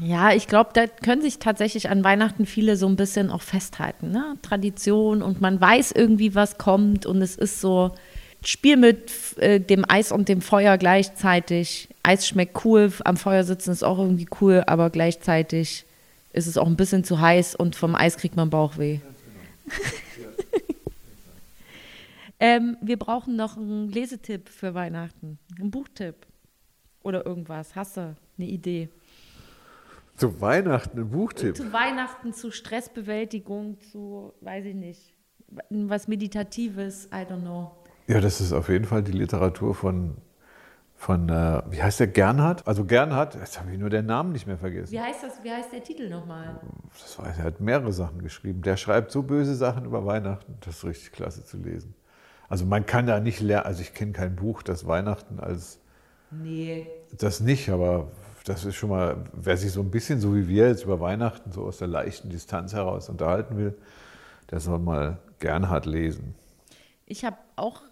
[0.00, 4.10] Ja, ich glaube, da können sich tatsächlich an Weihnachten viele so ein bisschen auch festhalten.
[4.10, 4.36] Ne?
[4.42, 7.94] Tradition und man weiß irgendwie, was kommt und es ist so
[8.44, 11.88] Spiel mit äh, dem Eis und dem Feuer gleichzeitig.
[12.02, 15.84] Eis schmeckt cool, am Feuer sitzen ist auch irgendwie cool, aber gleichzeitig
[16.32, 19.00] ist es auch ein bisschen zu heiß und vom Eis kriegt man Bauchweh.
[22.40, 26.26] ähm, wir brauchen noch einen Lesetipp für Weihnachten, einen Buchtipp
[27.02, 27.74] oder irgendwas.
[27.74, 28.90] Hast du eine Idee?
[30.16, 31.56] Zu Weihnachten ein Buchtipp.
[31.56, 35.14] Zu Weihnachten, zu Stressbewältigung, zu, weiß ich nicht,
[35.70, 37.72] was Meditatives, I don't know.
[38.06, 40.16] Ja, das ist auf jeden Fall die Literatur von,
[40.94, 42.66] von äh, wie heißt der, Gernhardt?
[42.66, 44.92] Also Gernhardt, jetzt habe ich nur den Namen nicht mehr vergessen.
[44.92, 46.60] Wie heißt das, wie heißt der Titel nochmal?
[46.92, 48.62] Das weiß, er hat mehrere Sachen geschrieben.
[48.62, 50.56] Der schreibt so böse Sachen über Weihnachten.
[50.60, 51.94] Das ist richtig klasse zu lesen.
[52.48, 55.80] Also man kann da nicht lernen, also ich kenne kein Buch, das Weihnachten als
[56.30, 56.86] Nee.
[57.18, 58.08] das nicht, aber
[58.46, 61.50] das ist schon mal, wer sich so ein bisschen so wie wir jetzt über Weihnachten
[61.50, 63.76] so aus der leichten Distanz heraus unterhalten will,
[64.50, 66.34] der soll mal Gernhardt lesen.
[67.06, 67.82] Ich habe auch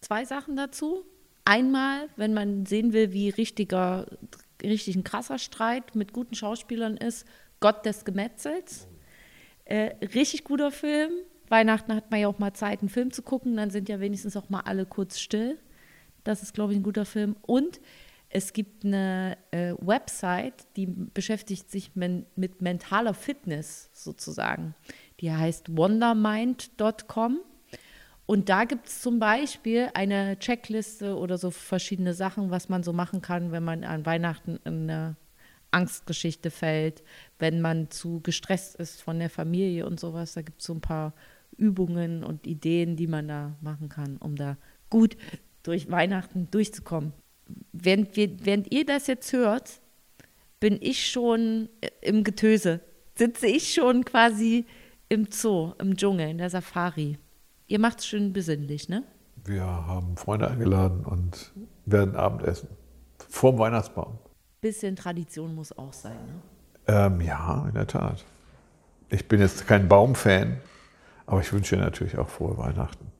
[0.00, 1.04] zwei Sachen dazu.
[1.44, 4.06] Einmal, wenn man sehen will, wie richtiger,
[4.62, 7.26] richtig ein krasser Streit mit guten Schauspielern ist,
[7.60, 8.88] Gott des Gemetzels.
[9.66, 11.12] Äh, richtig guter Film.
[11.48, 14.34] Weihnachten hat man ja auch mal Zeit, einen Film zu gucken, dann sind ja wenigstens
[14.34, 15.58] auch mal alle kurz still.
[16.24, 17.36] Das ist, glaube ich, ein guter Film.
[17.42, 17.80] Und
[18.34, 24.74] es gibt eine äh, Website, die beschäftigt sich men mit mentaler Fitness sozusagen.
[25.20, 27.38] Die heißt wondermind.com.
[28.26, 32.92] Und da gibt es zum Beispiel eine Checkliste oder so verschiedene Sachen, was man so
[32.92, 35.16] machen kann, wenn man an Weihnachten in eine
[35.70, 37.04] Angstgeschichte fällt,
[37.38, 40.34] wenn man zu gestresst ist von der Familie und sowas.
[40.34, 41.14] Da gibt es so ein paar
[41.56, 44.56] Übungen und Ideen, die man da machen kann, um da
[44.90, 45.16] gut
[45.62, 47.12] durch Weihnachten durchzukommen.
[47.72, 49.80] Während, wir, während ihr das jetzt hört,
[50.60, 51.68] bin ich schon
[52.00, 52.80] im Getöse.
[53.16, 54.66] Sitze ich schon quasi
[55.08, 57.18] im Zoo, im Dschungel, in der Safari.
[57.66, 59.04] Ihr macht es schön besinnlich, ne?
[59.44, 61.52] Wir haben Freunde eingeladen und
[61.84, 62.68] werden Abendessen.
[63.28, 64.18] Vorm Weihnachtsbaum.
[64.60, 66.40] Bisschen Tradition muss auch sein, ne?
[66.86, 68.24] Ähm, ja, in der Tat.
[69.08, 70.58] Ich bin jetzt kein Baumfan,
[71.26, 73.12] aber ich wünsche natürlich auch frohe Weihnachten.